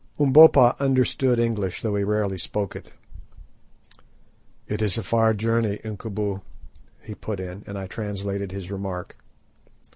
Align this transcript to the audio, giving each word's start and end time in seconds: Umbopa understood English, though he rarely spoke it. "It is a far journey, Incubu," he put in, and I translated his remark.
Umbopa 0.19 0.73
understood 0.79 1.37
English, 1.37 1.83
though 1.83 1.93
he 1.95 2.03
rarely 2.03 2.39
spoke 2.39 2.75
it. 2.75 2.91
"It 4.67 4.81
is 4.81 4.97
a 4.97 5.03
far 5.03 5.35
journey, 5.35 5.77
Incubu," 5.83 6.41
he 7.03 7.13
put 7.13 7.39
in, 7.39 7.63
and 7.67 7.77
I 7.77 7.85
translated 7.85 8.51
his 8.51 8.71
remark. 8.71 9.15